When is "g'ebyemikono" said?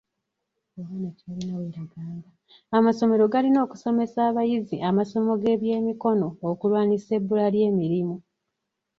5.41-6.27